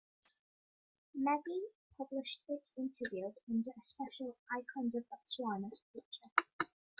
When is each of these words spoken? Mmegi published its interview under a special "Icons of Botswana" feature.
Mmegi 1.15 1.61
published 1.95 2.41
its 2.47 2.73
interview 2.75 3.33
under 3.47 3.69
a 3.69 3.83
special 3.83 4.35
"Icons 4.51 4.95
of 4.95 5.03
Botswana" 5.11 5.69
feature. 5.93 6.65